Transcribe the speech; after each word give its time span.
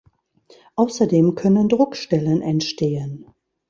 Außerdem 0.77 1.35
können 1.35 1.69
Druckstellen 1.69 2.41
entstehen. 2.41 3.27